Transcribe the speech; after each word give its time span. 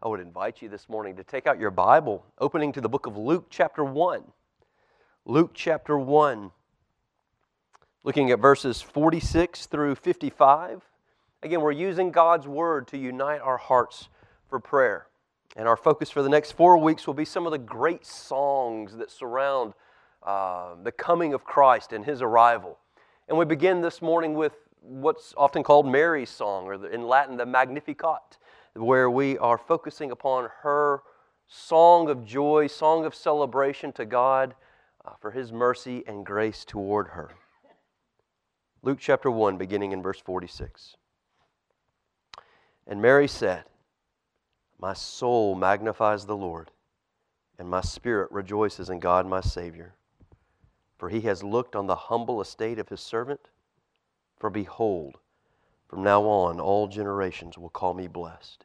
I 0.00 0.06
would 0.06 0.20
invite 0.20 0.62
you 0.62 0.68
this 0.68 0.88
morning 0.88 1.16
to 1.16 1.24
take 1.24 1.48
out 1.48 1.58
your 1.58 1.72
Bible, 1.72 2.24
opening 2.38 2.70
to 2.74 2.80
the 2.80 2.88
book 2.88 3.06
of 3.06 3.16
Luke, 3.16 3.46
chapter 3.50 3.82
1. 3.82 4.22
Luke, 5.24 5.50
chapter 5.54 5.98
1, 5.98 6.52
looking 8.04 8.30
at 8.30 8.38
verses 8.38 8.80
46 8.80 9.66
through 9.66 9.96
55. 9.96 10.82
Again, 11.42 11.60
we're 11.60 11.72
using 11.72 12.12
God's 12.12 12.46
Word 12.46 12.86
to 12.88 12.96
unite 12.96 13.40
our 13.40 13.56
hearts 13.56 14.08
for 14.48 14.60
prayer. 14.60 15.08
And 15.56 15.66
our 15.66 15.76
focus 15.76 16.10
for 16.10 16.22
the 16.22 16.28
next 16.28 16.52
four 16.52 16.78
weeks 16.78 17.08
will 17.08 17.14
be 17.14 17.24
some 17.24 17.44
of 17.44 17.50
the 17.50 17.58
great 17.58 18.06
songs 18.06 18.94
that 18.98 19.10
surround 19.10 19.74
uh, 20.22 20.76
the 20.80 20.92
coming 20.92 21.34
of 21.34 21.42
Christ 21.42 21.92
and 21.92 22.04
His 22.04 22.22
arrival. 22.22 22.78
And 23.28 23.36
we 23.36 23.44
begin 23.44 23.80
this 23.80 24.00
morning 24.00 24.34
with 24.34 24.52
what's 24.80 25.34
often 25.36 25.64
called 25.64 25.88
Mary's 25.88 26.30
song, 26.30 26.66
or 26.66 26.86
in 26.86 27.08
Latin, 27.08 27.36
the 27.36 27.46
Magnificat, 27.46 28.38
where 28.78 29.10
we 29.10 29.38
are 29.38 29.58
focusing 29.58 30.10
upon 30.10 30.48
her 30.62 31.02
song 31.46 32.08
of 32.08 32.24
joy, 32.24 32.66
song 32.66 33.04
of 33.04 33.14
celebration 33.14 33.92
to 33.92 34.04
God 34.04 34.54
uh, 35.04 35.12
for 35.20 35.30
His 35.30 35.52
mercy 35.52 36.04
and 36.06 36.24
grace 36.24 36.64
toward 36.64 37.08
her. 37.08 37.30
Luke 38.82 38.98
chapter 39.00 39.30
1, 39.30 39.56
beginning 39.56 39.92
in 39.92 40.02
verse 40.02 40.20
46. 40.20 40.96
And 42.86 43.02
Mary 43.02 43.28
said, 43.28 43.64
My 44.78 44.94
soul 44.94 45.54
magnifies 45.54 46.24
the 46.26 46.36
Lord, 46.36 46.70
and 47.58 47.68
my 47.68 47.80
spirit 47.80 48.30
rejoices 48.30 48.88
in 48.88 49.00
God 49.00 49.26
my 49.26 49.40
Savior 49.40 49.94
for 50.98 51.08
he 51.08 51.20
has 51.22 51.42
looked 51.42 51.76
on 51.76 51.86
the 51.86 51.94
humble 51.94 52.40
estate 52.40 52.78
of 52.78 52.88
his 52.88 53.00
servant. 53.00 53.40
For 54.36 54.50
behold, 54.50 55.18
from 55.88 56.02
now 56.02 56.22
on 56.24 56.60
all 56.60 56.88
generations 56.88 57.56
will 57.56 57.70
call 57.70 57.94
me 57.94 58.08
blessed. 58.08 58.64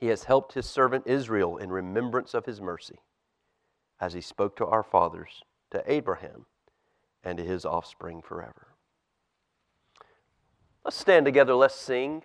He 0.00 0.06
has 0.06 0.24
helped 0.24 0.54
his 0.54 0.64
servant 0.64 1.06
Israel 1.06 1.58
in 1.58 1.70
remembrance 1.70 2.32
of 2.32 2.46
his 2.46 2.58
mercy, 2.58 3.00
as 4.00 4.14
he 4.14 4.22
spoke 4.22 4.56
to 4.56 4.66
our 4.66 4.82
fathers, 4.82 5.42
to 5.72 5.84
Abraham, 5.86 6.46
and 7.22 7.36
to 7.36 7.44
his 7.44 7.66
offspring 7.66 8.22
forever. 8.22 8.68
Let's 10.86 10.96
stand 10.96 11.26
together, 11.26 11.54
let's 11.54 11.74
sing. 11.74 12.22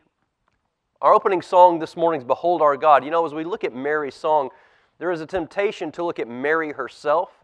Our 1.01 1.13
opening 1.13 1.41
song 1.41 1.79
this 1.79 1.97
morning 1.97 2.21
is 2.21 2.25
Behold 2.25 2.61
Our 2.61 2.77
God. 2.77 3.03
You 3.03 3.11
know, 3.11 3.25
as 3.25 3.33
we 3.33 3.43
look 3.43 3.65
at 3.65 3.75
Mary's 3.75 4.15
song, 4.15 4.51
there 4.97 5.11
is 5.11 5.19
a 5.19 5.25
temptation 5.25 5.91
to 5.91 6.03
look 6.05 6.17
at 6.17 6.29
Mary 6.29 6.71
herself 6.71 7.43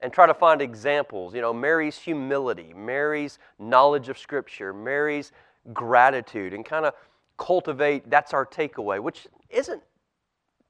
and 0.00 0.12
try 0.12 0.28
to 0.28 0.34
find 0.34 0.62
examples. 0.62 1.34
You 1.34 1.40
know, 1.40 1.52
Mary's 1.52 1.98
humility, 1.98 2.72
Mary's 2.72 3.40
knowledge 3.58 4.08
of 4.08 4.16
Scripture, 4.16 4.72
Mary's 4.72 5.32
gratitude, 5.72 6.54
and 6.54 6.64
kind 6.64 6.86
of 6.86 6.94
cultivate 7.36 8.08
that's 8.08 8.32
our 8.32 8.46
takeaway, 8.46 9.00
which 9.00 9.26
isn't 9.52 9.82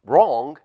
wrong, 0.05 0.59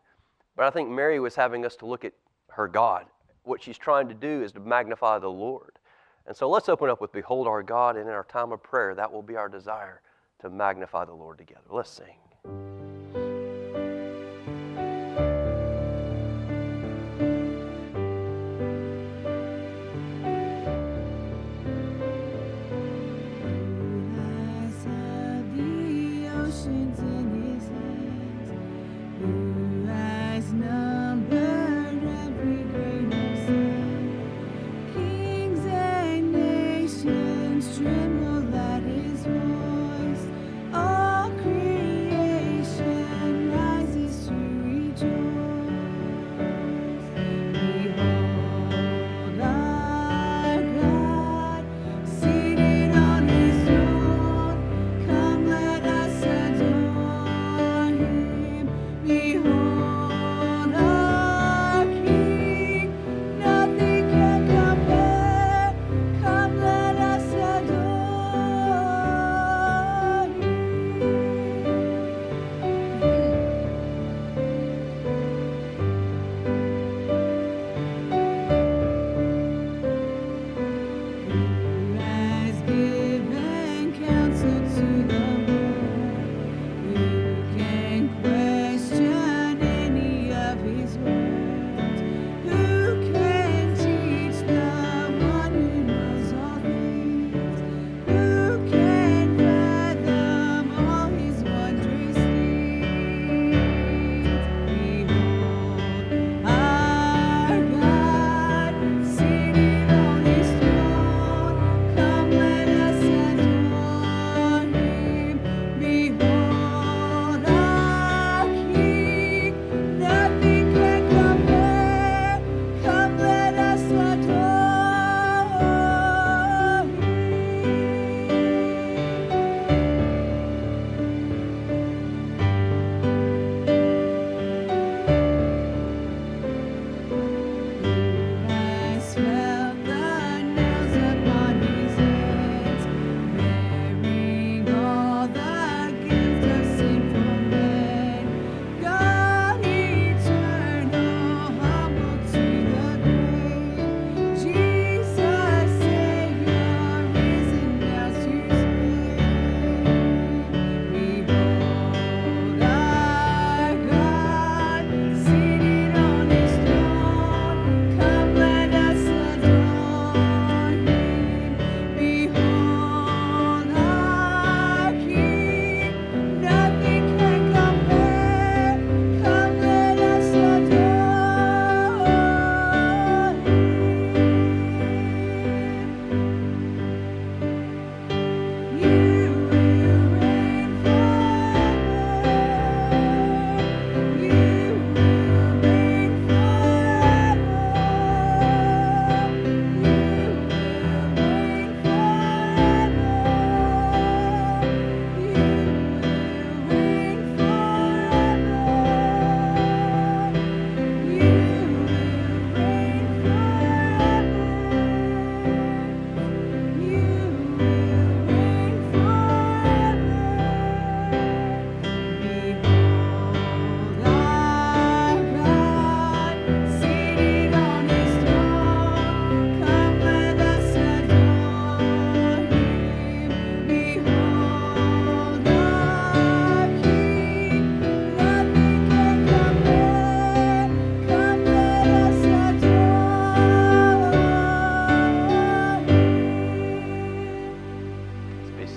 but 0.55 0.65
I 0.65 0.69
think 0.69 0.89
Mary 0.89 1.19
was 1.19 1.35
having 1.35 1.65
us 1.65 1.75
to 1.77 1.85
look 1.85 2.03
at 2.03 2.13
her 2.49 2.67
God. 2.67 3.05
What 3.43 3.61
she's 3.61 3.77
trying 3.77 4.07
to 4.09 4.13
do 4.13 4.41
is 4.41 4.51
to 4.53 4.59
magnify 4.59 5.19
the 5.19 5.29
Lord. 5.29 5.79
And 6.25 6.35
so 6.35 6.49
let's 6.49 6.67
open 6.67 6.89
up 6.89 6.99
with 6.99 7.13
Behold 7.13 7.47
our 7.47 7.63
God, 7.63 7.95
and 7.95 8.07
in 8.07 8.13
our 8.13 8.25
time 8.25 8.51
of 8.51 8.61
prayer, 8.61 8.93
that 8.95 9.11
will 9.11 9.21
be 9.21 9.37
our 9.37 9.47
desire 9.47 10.01
to 10.41 10.49
magnify 10.49 11.05
the 11.05 11.13
Lord 11.13 11.37
together. 11.37 11.61
Let's 11.69 11.89
sing. 11.89 12.76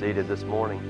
This 0.01 0.45
morning. 0.45 0.81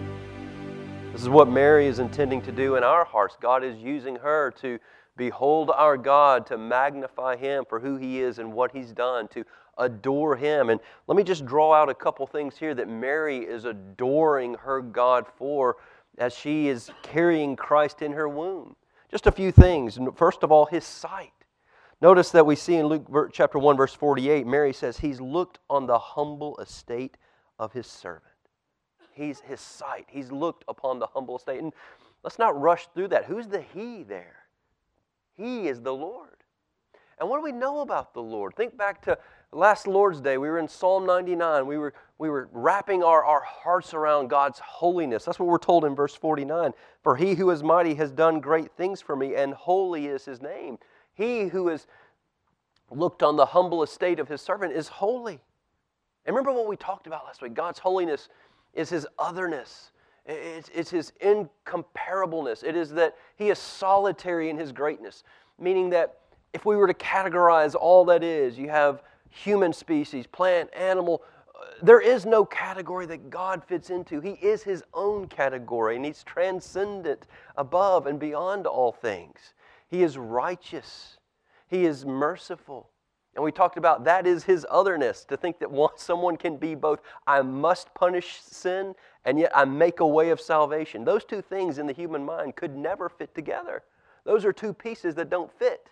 This 1.11 1.21
is 1.21 1.29
what 1.29 1.49
Mary 1.49 1.89
is 1.89 1.99
intending 1.99 2.41
to 2.43 2.53
do 2.53 2.77
in 2.77 2.85
our 2.85 3.05
hearts. 3.05 3.37
God 3.41 3.65
is 3.65 3.77
using 3.77 4.15
her 4.15 4.53
to 4.61 4.79
behold 5.17 5.73
our 5.75 5.97
God, 5.97 6.47
to 6.47 6.57
magnify 6.57 7.35
Him 7.35 7.65
for 7.69 7.81
who 7.81 7.97
He 7.97 8.21
is 8.21 8.39
and 8.39 8.53
what 8.53 8.71
He's 8.71 8.93
done, 8.93 9.27
to 9.29 9.45
adore 9.79 10.37
Him. 10.37 10.71
And 10.71 10.79
let 11.09 11.17
me 11.17 11.25
just 11.25 11.45
draw 11.45 11.73
out 11.73 11.89
a 11.89 11.95
couple 11.95 12.25
things 12.25 12.57
here 12.57 12.73
that 12.73 12.89
Mary 12.89 13.39
is 13.39 13.65
adoring 13.65 14.55
her 14.55 14.81
God 14.81 15.27
for 15.37 15.79
as 16.19 16.33
she 16.33 16.69
is 16.69 16.89
carrying 17.03 17.57
Christ 17.57 18.03
in 18.03 18.13
her 18.13 18.29
womb. 18.29 18.77
Just 19.11 19.27
a 19.27 19.33
few 19.33 19.51
things. 19.51 19.99
First 20.15 20.45
of 20.45 20.53
all, 20.53 20.67
His 20.67 20.85
sight. 20.85 21.33
Notice 22.01 22.31
that 22.31 22.47
we 22.47 22.55
see 22.55 22.77
in 22.77 22.87
Luke 22.87 23.31
chapter 23.33 23.59
1, 23.59 23.77
verse 23.77 23.93
48, 23.93 24.47
Mary 24.47 24.73
says, 24.73 24.99
He's 24.99 25.21
looked 25.21 25.59
on 25.69 25.89
the 25.89 25.99
humble 25.99 26.57
estate 26.59 27.17
of 27.59 27.73
His 27.73 27.89
servant. 27.89 28.30
He's 29.21 29.41
His 29.41 29.61
sight. 29.61 30.07
He's 30.09 30.33
looked 30.33 30.65
upon 30.67 30.99
the 30.99 31.07
humble 31.07 31.37
estate. 31.37 31.61
And 31.61 31.73
let's 32.23 32.39
not 32.39 32.59
rush 32.59 32.89
through 32.95 33.09
that. 33.09 33.27
Who's 33.27 33.49
the 33.49 33.63
He 33.75 34.03
there? 34.03 34.37
He 35.37 35.69
is 35.69 35.81
the 35.81 35.95
Lord. 35.95 36.29
And 37.19 37.29
what 37.29 37.37
do 37.37 37.45
we 37.45 37.53
know 37.53 37.81
about 37.81 38.15
the 38.15 38.23
Lord? 38.23 38.57
Think 38.57 38.79
back 38.79 39.03
to 39.03 39.19
last 39.53 39.87
Lord's 39.87 40.23
Day. 40.23 40.39
We 40.39 40.49
were 40.49 40.59
in 40.59 40.69
Psalm 40.69 41.05
99. 41.05 41.67
We 41.67 41.77
were, 41.77 41.93
we 42.17 42.31
were 42.31 42.49
wrapping 42.51 43.03
our, 43.03 43.23
our 43.23 43.43
hearts 43.43 43.93
around 43.93 44.29
God's 44.29 44.59
holiness. 44.59 45.27
That's 45.27 45.39
what 45.39 45.49
we're 45.49 45.59
told 45.59 45.85
in 45.85 45.95
verse 45.95 46.15
49. 46.15 46.73
For 47.03 47.17
he 47.17 47.35
who 47.35 47.51
is 47.51 47.63
mighty 47.63 47.95
has 47.97 48.11
done 48.11 48.41
great 48.41 48.73
things 48.73 49.03
for 49.03 49.17
me, 49.17 49.35
and 49.35 49.53
holy 49.53 50.07
is 50.07 50.25
his 50.25 50.41
name. 50.41 50.79
He 51.13 51.49
who 51.49 51.69
has 51.69 51.87
looked 52.91 53.23
on 53.23 53.37
the 53.37 53.47
humble 53.47 53.83
estate 53.83 54.19
of 54.19 54.29
his 54.29 54.41
servant 54.41 54.73
is 54.73 54.89
holy. 54.89 55.41
And 56.25 56.35
remember 56.35 56.53
what 56.53 56.69
we 56.69 56.77
talked 56.77 57.07
about 57.07 57.25
last 57.27 57.43
week 57.43 57.55
God's 57.55 57.79
holiness 57.79 58.31
is 58.75 58.91
his 58.91 59.07
otherness. 59.19 59.93
It's, 60.27 60.71
it's 60.75 60.91
his 60.91 61.13
incomparableness. 61.21 62.63
It 62.63 62.77
is 62.77 62.91
that 62.91 63.17
he 63.37 63.49
is 63.49 63.59
solitary 63.59 64.51
in 64.51 64.57
his 64.57 64.73
greatness, 64.73 65.25
meaning 65.59 65.91
that 65.91 66.19
if 66.53 66.65
we 66.65 66.77
were 66.77 66.87
to 66.87 66.95
categorize 66.95 67.75
all 67.75 68.05
that 68.07 68.23
is, 68.23 68.59
you 68.59 68.69
have 68.69 69.03
human 69.31 69.73
species, 69.73 70.27
plant, 70.27 70.69
animal, 70.75 71.23
uh, 71.49 71.67
there 71.83 72.01
is 72.01 72.27
no 72.27 72.45
category 72.45 73.07
that 73.07 73.31
God 73.31 73.63
fits 73.65 73.91
into. 73.91 74.21
He 74.21 74.33
is 74.33 74.63
his 74.63 74.83
own 74.93 75.27
category, 75.29 75.97
and 75.97 76.05
he's 76.05 76.23
transcendent 76.25 77.27
above 77.57 78.07
and 78.07 78.19
beyond 78.19 78.67
all 78.67 78.93
things. 78.93 79.55
He 79.89 80.03
is 80.03 80.19
righteous, 80.19 81.19
he 81.69 81.87
is 81.87 82.05
merciful. 82.05 82.90
And 83.35 83.45
we 83.45 83.53
talked 83.53 83.77
about 83.77 84.05
that 84.05 84.27
is 84.27 84.45
his 84.45 84.67
otherness 84.69 85.25
to 85.27 85.37
think 85.37 85.61
that 85.61 85.71
one, 85.71 85.93
someone 85.97 86.37
can 86.37 86.57
be 86.57 86.75
both, 86.75 87.01
I 87.27 87.43
must 87.43 87.95
punish 87.95 88.41
sin, 88.43 88.95
and 89.25 89.39
yet 89.39 89.53
I 89.55 89.65
make 89.65 90.01
a 90.01 90.07
way 90.07 90.31
of 90.31 90.41
salvation. 90.41 91.05
Those 91.05 91.25
two 91.25 91.43
things 91.43 91.79
in 91.79 91.87
the 91.87 91.93
human 91.93 92.25
mind 92.25 92.57
could 92.57 92.77
never 92.77 93.09
fit 93.09 93.35
together. 93.35 93.83
Those 94.25 94.45
are 94.45 94.53
two 94.53 94.73
pieces 94.73 95.15
that 95.15 95.31
don't 95.31 95.53
fit. 95.59 95.89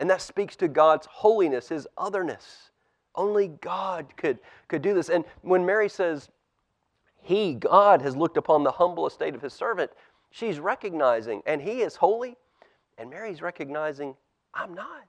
And 0.00 0.08
that 0.10 0.22
speaks 0.22 0.56
to 0.56 0.68
God's 0.68 1.06
holiness, 1.06 1.68
his 1.68 1.86
otherness. 1.96 2.70
Only 3.14 3.48
God 3.48 4.06
could, 4.16 4.38
could 4.68 4.82
do 4.82 4.94
this. 4.94 5.08
And 5.08 5.24
when 5.42 5.66
Mary 5.66 5.88
says, 5.88 6.28
He, 7.20 7.54
God, 7.54 8.00
has 8.02 8.16
looked 8.16 8.36
upon 8.36 8.62
the 8.62 8.70
humble 8.70 9.06
estate 9.06 9.34
of 9.34 9.42
his 9.42 9.52
servant, 9.52 9.90
she's 10.30 10.60
recognizing, 10.60 11.42
and 11.46 11.60
he 11.60 11.80
is 11.80 11.96
holy, 11.96 12.36
and 12.96 13.10
Mary's 13.10 13.42
recognizing, 13.42 14.14
I'm 14.54 14.72
not. 14.72 15.08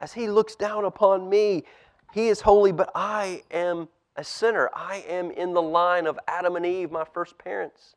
As 0.00 0.12
he 0.12 0.28
looks 0.28 0.54
down 0.54 0.84
upon 0.84 1.28
me, 1.28 1.64
he 2.12 2.28
is 2.28 2.40
holy, 2.40 2.72
but 2.72 2.90
I 2.94 3.42
am 3.50 3.88
a 4.16 4.24
sinner. 4.24 4.70
I 4.74 5.04
am 5.08 5.30
in 5.30 5.52
the 5.52 5.62
line 5.62 6.06
of 6.06 6.18
Adam 6.26 6.56
and 6.56 6.66
Eve, 6.66 6.90
my 6.90 7.04
first 7.04 7.38
parents. 7.38 7.96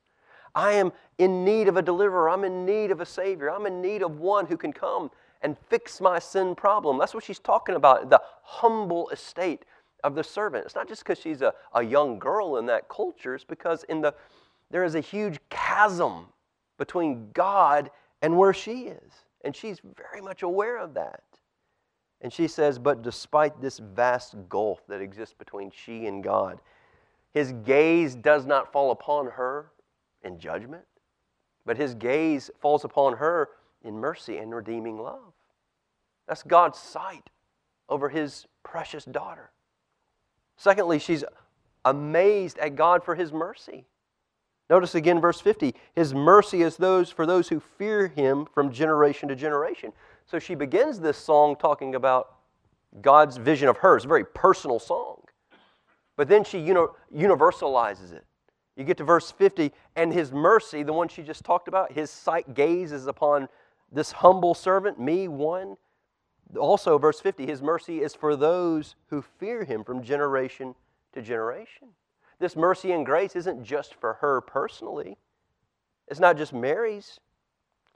I 0.55 0.73
am 0.73 0.91
in 1.17 1.45
need 1.45 1.67
of 1.67 1.77
a 1.77 1.81
deliverer. 1.81 2.29
I'm 2.29 2.43
in 2.43 2.65
need 2.65 2.91
of 2.91 3.01
a 3.01 3.05
Savior. 3.05 3.51
I'm 3.51 3.65
in 3.65 3.81
need 3.81 4.01
of 4.01 4.19
one 4.19 4.45
who 4.45 4.57
can 4.57 4.73
come 4.73 5.11
and 5.41 5.57
fix 5.69 6.01
my 6.01 6.19
sin 6.19 6.55
problem. 6.55 6.97
That's 6.97 7.13
what 7.13 7.23
she's 7.23 7.39
talking 7.39 7.75
about 7.75 8.09
the 8.09 8.21
humble 8.43 9.09
estate 9.09 9.63
of 10.03 10.15
the 10.15 10.23
servant. 10.23 10.65
It's 10.65 10.75
not 10.75 10.87
just 10.87 11.03
because 11.03 11.19
she's 11.19 11.41
a, 11.41 11.53
a 11.73 11.83
young 11.83 12.19
girl 12.19 12.57
in 12.57 12.65
that 12.67 12.89
culture, 12.89 13.35
it's 13.35 13.43
because 13.43 13.83
in 13.85 14.01
the, 14.01 14.13
there 14.71 14.83
is 14.83 14.95
a 14.95 15.01
huge 15.01 15.39
chasm 15.49 16.25
between 16.77 17.29
God 17.33 17.91
and 18.21 18.37
where 18.37 18.53
she 18.53 18.87
is. 18.87 19.11
And 19.45 19.55
she's 19.55 19.79
very 19.95 20.21
much 20.21 20.43
aware 20.43 20.77
of 20.77 20.93
that. 20.95 21.23
And 22.21 22.33
she 22.33 22.47
says, 22.47 22.79
But 22.79 23.01
despite 23.01 23.61
this 23.61 23.79
vast 23.79 24.35
gulf 24.49 24.81
that 24.87 25.01
exists 25.01 25.35
between 25.37 25.71
she 25.71 26.05
and 26.07 26.23
God, 26.23 26.59
his 27.33 27.53
gaze 27.63 28.15
does 28.15 28.45
not 28.45 28.71
fall 28.71 28.91
upon 28.91 29.27
her 29.27 29.71
in 30.23 30.39
judgment, 30.39 30.85
but 31.65 31.77
his 31.77 31.95
gaze 31.95 32.49
falls 32.59 32.83
upon 32.83 33.17
her 33.17 33.49
in 33.83 33.99
mercy 33.99 34.37
and 34.37 34.53
redeeming 34.53 34.97
love. 34.99 35.33
That's 36.27 36.43
God's 36.43 36.79
sight 36.79 37.29
over 37.87 38.09
his 38.09 38.47
precious 38.63 39.05
daughter. 39.05 39.51
Secondly, 40.57 40.99
she's 40.99 41.23
amazed 41.85 42.57
at 42.59 42.75
God 42.75 43.03
for 43.03 43.15
his 43.15 43.31
mercy. 43.31 43.85
Notice 44.69 44.93
again 44.93 45.19
verse 45.19 45.41
50 45.41 45.73
His 45.95 46.13
mercy 46.13 46.61
is 46.61 46.77
those 46.77 47.09
for 47.09 47.25
those 47.25 47.49
who 47.49 47.59
fear 47.59 48.07
him 48.07 48.45
from 48.45 48.71
generation 48.71 49.29
to 49.29 49.35
generation. 49.35 49.93
So 50.29 50.37
she 50.37 50.53
begins 50.53 50.99
this 50.99 51.17
song 51.17 51.55
talking 51.55 51.95
about 51.95 52.35
God's 53.01 53.37
vision 53.37 53.67
of 53.67 53.77
her. 53.77 53.95
It's 53.95 54.05
a 54.05 54.07
very 54.07 54.25
personal 54.25 54.77
song. 54.77 55.23
But 56.17 56.27
then 56.27 56.43
she 56.43 56.59
uni- 56.59 56.85
universalizes 57.11 58.13
it. 58.13 58.25
You 58.75 58.83
get 58.83 58.97
to 58.97 59.03
verse 59.03 59.31
50, 59.31 59.71
and 59.95 60.13
his 60.13 60.31
mercy, 60.31 60.83
the 60.83 60.93
one 60.93 61.07
she 61.07 61.23
just 61.23 61.43
talked 61.43 61.67
about, 61.67 61.93
his 61.93 62.11
sight 62.11 62.53
gazes 62.53 63.07
upon 63.07 63.49
this 63.91 64.11
humble 64.11 64.53
servant, 64.53 64.99
me, 64.99 65.27
one. 65.27 65.77
Also, 66.55 66.99
verse 66.99 67.19
50, 67.19 67.47
his 67.47 67.63
mercy 67.63 68.01
is 68.01 68.13
for 68.13 68.35
those 68.35 68.95
who 69.07 69.23
fear 69.23 69.63
him 69.63 69.83
from 69.83 70.03
generation 70.03 70.75
to 71.13 71.23
generation. 71.23 71.87
This 72.37 72.55
mercy 72.55 72.91
and 72.91 73.03
grace 73.03 73.35
isn't 73.35 73.63
just 73.63 73.95
for 73.95 74.13
her 74.21 74.41
personally, 74.41 75.17
it's 76.07 76.19
not 76.19 76.37
just 76.37 76.53
Mary's. 76.53 77.19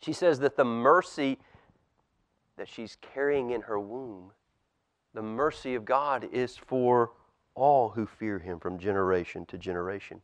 She 0.01 0.13
says 0.13 0.39
that 0.39 0.57
the 0.57 0.65
mercy 0.65 1.37
that 2.57 2.67
she's 2.67 2.97
carrying 3.01 3.51
in 3.51 3.61
her 3.61 3.79
womb, 3.79 4.31
the 5.13 5.21
mercy 5.21 5.75
of 5.75 5.85
God 5.85 6.27
is 6.31 6.57
for 6.57 7.11
all 7.55 7.89
who 7.89 8.05
fear 8.05 8.39
him 8.39 8.59
from 8.59 8.79
generation 8.79 9.45
to 9.47 9.57
generation. 9.57 10.21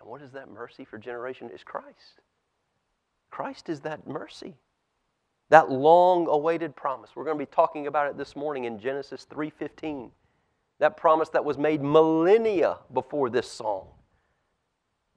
And 0.00 0.08
what 0.08 0.22
is 0.22 0.32
that 0.32 0.50
mercy 0.50 0.84
for 0.84 0.98
generation? 0.98 1.50
Is 1.50 1.62
Christ. 1.62 2.20
Christ 3.30 3.68
is 3.68 3.80
that 3.80 4.06
mercy. 4.06 4.56
That 5.50 5.70
long 5.70 6.26
awaited 6.26 6.76
promise. 6.76 7.10
We're 7.14 7.24
going 7.24 7.38
to 7.38 7.44
be 7.44 7.50
talking 7.50 7.86
about 7.86 8.08
it 8.08 8.16
this 8.16 8.36
morning 8.36 8.64
in 8.64 8.78
Genesis 8.78 9.26
3:15. 9.30 10.10
That 10.78 10.96
promise 10.96 11.28
that 11.30 11.44
was 11.44 11.58
made 11.58 11.82
millennia 11.82 12.78
before 12.92 13.28
this 13.28 13.50
song. 13.50 13.88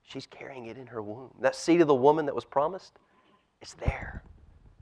She's 0.03 0.27
carrying 0.27 0.65
it 0.65 0.77
in 0.77 0.87
her 0.87 1.01
womb. 1.01 1.33
That 1.39 1.55
seed 1.55 1.81
of 1.81 1.87
the 1.87 1.95
woman 1.95 2.25
that 2.25 2.35
was 2.35 2.45
promised, 2.45 2.99
it's 3.61 3.73
there. 3.73 4.23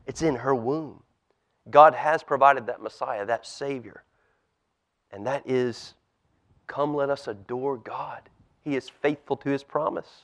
It's 0.07 0.23
in 0.23 0.35
her 0.35 0.55
womb. 0.55 1.03
God 1.69 1.93
has 1.93 2.23
provided 2.23 2.65
that 2.67 2.81
Messiah, 2.81 3.25
that 3.25 3.45
Savior. 3.45 4.03
And 5.11 5.25
that 5.27 5.47
is, 5.47 5.93
come 6.67 6.95
let 6.95 7.09
us 7.09 7.27
adore 7.27 7.77
God. 7.77 8.21
He 8.63 8.75
is 8.75 8.89
faithful 8.89 9.37
to 9.37 9.49
his 9.49 9.63
promise. 9.63 10.23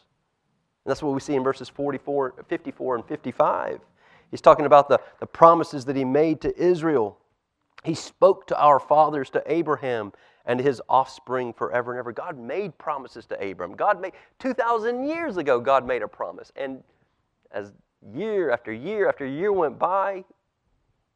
And 0.86 0.92
that's 0.92 1.04
what 1.04 1.14
we 1.14 1.20
see 1.20 1.36
in 1.36 1.44
verses 1.44 1.70
44, 1.70 2.46
54 2.48 2.96
and 2.96 3.06
55. 3.06 3.80
He's 4.32 4.42
talking 4.42 4.66
about 4.66 4.90
the, 4.90 5.00
the 5.20 5.26
promises 5.26 5.86
that 5.86 5.96
he 5.96 6.06
made 6.06 6.42
to 6.42 6.58
Israel. 6.58 7.18
He 7.84 7.94
spoke 7.94 8.48
to 8.48 8.62
our 8.62 8.80
fathers, 8.80 9.30
to 9.32 9.44
Abraham, 9.46 10.14
and 10.46 10.60
his 10.60 10.82
offspring 10.88 11.54
forever 11.54 11.92
and 11.92 12.00
ever. 12.00 12.12
God 12.12 12.40
made 12.40 12.78
promises 12.78 13.26
to 13.28 13.52
Abram. 13.52 13.76
God 13.76 14.02
made 14.02 14.14
2,000 14.40 15.08
years 15.08 15.38
ago, 15.38 15.60
God 15.60 15.86
made 15.86 16.02
a 16.02 16.08
promise. 16.08 16.52
And 16.56 16.84
as 17.52 17.74
year 18.14 18.52
after 18.52 18.72
year 18.72 19.10
after 19.10 19.26
year 19.26 19.52
went 19.52 19.78
by, 19.78 20.24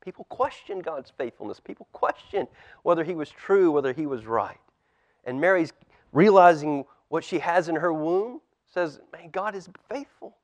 People 0.02 0.26
question 0.26 0.80
God's 0.80 1.12
faithfulness. 1.18 1.60
People 1.60 1.88
question 1.94 2.48
whether 2.84 3.04
he 3.04 3.14
was 3.14 3.30
true, 3.30 3.72
whether 3.72 3.94
he 3.94 4.06
was 4.06 4.26
right. 4.26 4.60
And 5.26 5.40
Mary's 5.40 5.74
realizing 6.12 6.86
what 7.10 7.24
she 7.24 7.40
has 7.40 7.70
in 7.70 7.76
her 7.76 7.94
womb 7.94 8.42
says, 8.68 9.00
Man, 9.14 9.30
God 9.32 9.56
is 9.56 9.70
faithful. 9.90 10.36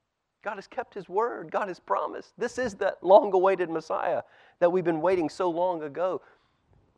God 0.44 0.56
has 0.56 0.68
kept 0.68 0.94
his 0.94 1.10
word. 1.10 1.52
God 1.52 1.68
has 1.68 1.80
promised. 1.80 2.34
This 2.38 2.58
is 2.58 2.76
that 2.76 3.04
long 3.04 3.34
awaited 3.34 3.70
Messiah 3.70 4.22
that 4.60 4.72
we've 4.72 4.84
been 4.84 5.02
waiting 5.02 5.30
so 5.30 5.50
long 5.50 5.84
ago. 5.84 6.22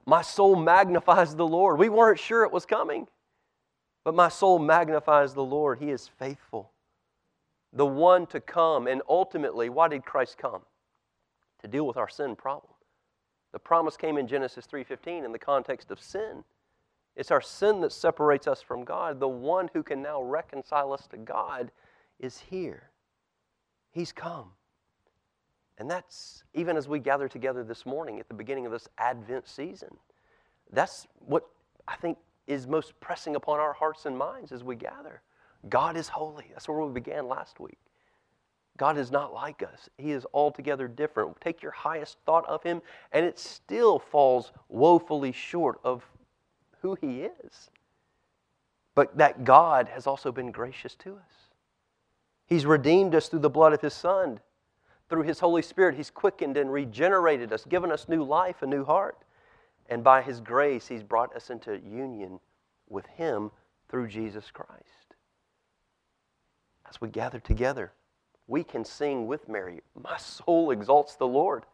My 0.05 0.21
soul 0.21 0.55
magnifies 0.55 1.35
the 1.35 1.47
Lord. 1.47 1.79
We 1.79 1.89
weren't 1.89 2.19
sure 2.19 2.43
it 2.43 2.51
was 2.51 2.65
coming, 2.65 3.07
but 4.03 4.15
my 4.15 4.29
soul 4.29 4.59
magnifies 4.59 5.33
the 5.33 5.43
Lord. 5.43 5.79
He 5.79 5.89
is 5.91 6.09
faithful. 6.19 6.71
The 7.73 7.85
one 7.85 8.25
to 8.27 8.39
come. 8.39 8.87
And 8.87 9.01
ultimately, 9.07 9.69
why 9.69 9.87
did 9.87 10.03
Christ 10.03 10.37
come? 10.37 10.61
To 11.59 11.67
deal 11.67 11.85
with 11.85 11.97
our 11.97 12.09
sin 12.09 12.35
problem. 12.35 12.73
The 13.51 13.59
promise 13.59 13.97
came 13.97 14.17
in 14.17 14.27
Genesis 14.27 14.65
3:15 14.65 15.23
in 15.23 15.31
the 15.31 15.39
context 15.39 15.91
of 15.91 15.99
sin. 15.99 16.43
It's 17.15 17.31
our 17.31 17.41
sin 17.41 17.81
that 17.81 17.91
separates 17.91 18.47
us 18.47 18.61
from 18.61 18.85
God. 18.85 19.19
The 19.19 19.27
one 19.27 19.69
who 19.73 19.83
can 19.83 20.01
now 20.01 20.21
reconcile 20.21 20.93
us 20.93 21.07
to 21.07 21.17
God 21.17 21.71
is 22.19 22.39
here. 22.39 22.91
He's 23.91 24.11
come. 24.11 24.53
And 25.77 25.89
that's 25.89 26.43
even 26.53 26.77
as 26.77 26.87
we 26.87 26.99
gather 26.99 27.27
together 27.27 27.63
this 27.63 27.85
morning 27.85 28.19
at 28.19 28.27
the 28.27 28.33
beginning 28.33 28.65
of 28.65 28.71
this 28.71 28.87
Advent 28.97 29.47
season. 29.47 29.97
That's 30.71 31.07
what 31.19 31.49
I 31.87 31.95
think 31.95 32.17
is 32.47 32.67
most 32.67 32.99
pressing 32.99 33.35
upon 33.35 33.59
our 33.59 33.73
hearts 33.73 34.05
and 34.05 34.17
minds 34.17 34.51
as 34.51 34.63
we 34.63 34.75
gather. 34.75 35.21
God 35.67 35.97
is 35.97 36.07
holy. 36.07 36.45
That's 36.51 36.67
where 36.67 36.79
we 36.79 36.93
began 36.93 37.27
last 37.27 37.59
week. 37.59 37.79
God 38.79 38.97
is 38.97 39.11
not 39.11 39.33
like 39.33 39.61
us. 39.61 39.89
He 39.97 40.11
is 40.11 40.25
altogether 40.33 40.87
different. 40.87 41.39
Take 41.41 41.61
your 41.61 41.73
highest 41.73 42.17
thought 42.25 42.47
of 42.47 42.63
Him, 42.63 42.81
and 43.11 43.25
it 43.25 43.37
still 43.37 43.99
falls 43.99 44.53
woefully 44.69 45.33
short 45.33 45.81
of 45.83 46.05
who 46.81 46.95
He 46.95 47.23
is. 47.23 47.69
But 48.95 49.17
that 49.17 49.43
God 49.43 49.89
has 49.89 50.07
also 50.07 50.31
been 50.31 50.49
gracious 50.49 50.95
to 50.95 51.15
us. 51.15 51.51
He's 52.47 52.65
redeemed 52.65 53.13
us 53.13 53.27
through 53.27 53.39
the 53.39 53.49
blood 53.49 53.73
of 53.73 53.81
His 53.81 53.93
Son. 53.93 54.39
Through 55.09 55.23
His 55.23 55.41
Holy 55.41 55.61
Spirit, 55.61 55.95
He's 55.95 56.09
quickened 56.09 56.55
and 56.55 56.71
regenerated 56.71 57.51
us, 57.51 57.65
given 57.65 57.91
us 57.91 58.07
new 58.07 58.23
life, 58.23 58.61
a 58.61 58.65
new 58.65 58.85
heart. 58.85 59.17
And 59.89 60.05
by 60.05 60.21
His 60.21 60.39
grace, 60.39 60.87
He's 60.87 61.03
brought 61.03 61.35
us 61.35 61.49
into 61.49 61.81
union 61.81 62.39
with 62.87 63.07
Him 63.07 63.51
through 63.89 64.07
Jesus 64.07 64.51
Christ. 64.51 65.15
As 66.87 67.01
we 67.01 67.09
gather 67.09 67.39
together, 67.41 67.91
we 68.49 68.63
can 68.63 68.83
sing 68.83 69.27
with 69.27 69.47
Mary 69.47 69.81
My 70.01 70.17
soul 70.17 70.71
exalts 70.71 71.15
the 71.15 71.27
Lord. 71.27 71.65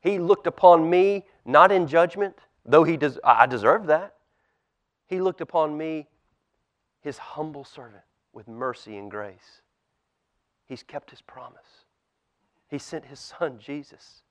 He 0.00 0.18
looked 0.18 0.46
upon 0.46 0.88
me 0.88 1.24
not 1.44 1.72
in 1.72 1.86
judgment, 1.86 2.36
though 2.64 2.84
he 2.84 2.96
des- 2.96 3.20
I 3.24 3.46
deserved 3.46 3.86
that. 3.88 4.14
He 5.06 5.20
looked 5.20 5.40
upon 5.40 5.76
me, 5.76 6.08
his 7.00 7.18
humble 7.18 7.64
servant, 7.64 8.04
with 8.32 8.48
mercy 8.48 8.96
and 8.96 9.10
grace. 9.10 9.62
He's 10.66 10.82
kept 10.82 11.10
his 11.10 11.22
promise. 11.22 11.84
He 12.68 12.78
sent 12.78 13.06
his 13.06 13.20
son, 13.20 13.58
Jesus. 13.58 14.22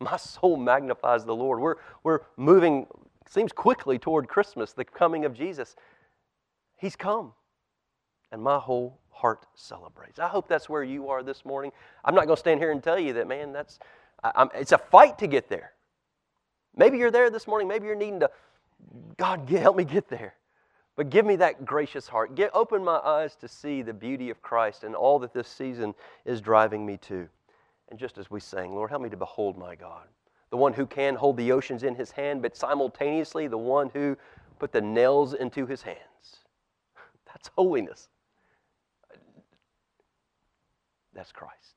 My 0.00 0.16
soul 0.16 0.56
magnifies 0.56 1.24
the 1.24 1.34
Lord. 1.34 1.60
We're, 1.60 1.76
we're 2.02 2.20
moving, 2.36 2.86
seems 3.28 3.52
quickly 3.52 3.98
toward 3.98 4.28
Christmas, 4.28 4.72
the 4.72 4.84
coming 4.84 5.24
of 5.24 5.34
Jesus. 5.34 5.76
He's 6.76 6.96
come. 6.96 7.32
And 8.32 8.42
my 8.42 8.58
whole 8.58 8.98
heart 9.12 9.46
celebrates. 9.54 10.18
I 10.18 10.28
hope 10.28 10.48
that's 10.48 10.68
where 10.68 10.82
you 10.82 11.08
are 11.08 11.22
this 11.22 11.44
morning. 11.44 11.72
I'm 12.04 12.14
not 12.14 12.26
going 12.26 12.36
to 12.36 12.40
stand 12.40 12.60
here 12.60 12.72
and 12.72 12.82
tell 12.82 12.98
you 12.98 13.12
that, 13.14 13.28
man, 13.28 13.52
that's, 13.52 13.78
I, 14.24 14.48
it's 14.54 14.72
a 14.72 14.78
fight 14.78 15.18
to 15.18 15.26
get 15.26 15.48
there. 15.48 15.72
Maybe 16.76 16.98
you're 16.98 17.10
there 17.10 17.30
this 17.30 17.46
morning. 17.46 17.68
Maybe 17.68 17.86
you're 17.86 17.94
needing 17.94 18.20
to, 18.20 18.30
God, 19.16 19.48
help 19.48 19.76
me 19.76 19.84
get 19.84 20.08
there. 20.08 20.34
But 20.96 21.10
give 21.10 21.24
me 21.24 21.36
that 21.36 21.64
gracious 21.64 22.08
heart. 22.08 22.34
Get, 22.34 22.50
open 22.52 22.84
my 22.84 22.98
eyes 22.98 23.34
to 23.36 23.48
see 23.48 23.82
the 23.82 23.94
beauty 23.94 24.30
of 24.30 24.42
Christ 24.42 24.84
and 24.84 24.94
all 24.94 25.18
that 25.20 25.32
this 25.32 25.48
season 25.48 25.94
is 26.24 26.40
driving 26.40 26.84
me 26.84 26.98
to. 26.98 27.28
And 27.90 27.98
just 27.98 28.18
as 28.18 28.30
we 28.30 28.40
sang, 28.40 28.74
Lord, 28.74 28.90
help 28.90 29.02
me 29.02 29.10
to 29.10 29.16
behold 29.16 29.56
my 29.56 29.74
God, 29.74 30.06
the 30.50 30.56
one 30.56 30.72
who 30.72 30.86
can 30.86 31.14
hold 31.14 31.36
the 31.36 31.52
oceans 31.52 31.82
in 31.82 31.94
his 31.94 32.10
hand, 32.10 32.42
but 32.42 32.56
simultaneously 32.56 33.46
the 33.46 33.58
one 33.58 33.90
who 33.90 34.16
put 34.58 34.72
the 34.72 34.80
nails 34.80 35.34
into 35.34 35.66
his 35.66 35.82
hands. 35.82 35.98
That's 37.26 37.50
holiness. 37.56 38.08
That's 41.14 41.32
Christ. 41.32 41.71